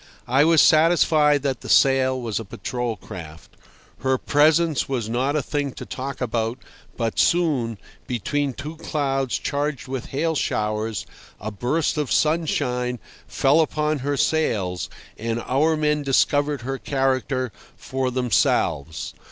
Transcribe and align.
I 0.27 0.43
was 0.45 0.61
satisfied 0.61 1.43
that 1.43 1.61
the 1.61 1.69
sail 1.69 2.19
was 2.19 2.39
a 2.39 2.43
patrol 2.43 2.95
craft. 2.95 3.51
Her 3.99 4.17
presence 4.17 4.89
was 4.89 5.07
not 5.07 5.35
a 5.35 5.43
thing 5.43 5.73
to 5.73 5.85
talk 5.85 6.21
about, 6.21 6.57
but 6.97 7.19
soon, 7.19 7.77
between 8.07 8.53
two 8.53 8.77
clouds 8.77 9.37
charged 9.37 9.87
with 9.87 10.07
hail 10.07 10.33
showers, 10.33 11.05
a 11.39 11.51
burst 11.51 11.99
of 11.99 12.11
sunshine 12.11 12.97
fell 13.27 13.61
upon 13.61 13.99
her 13.99 14.17
sails, 14.17 14.89
and 15.19 15.39
our 15.45 15.77
men 15.77 16.01
discovered 16.01 16.61
her 16.61 16.79
character 16.79 17.51
for 17.77 18.09
themselves. 18.09 19.13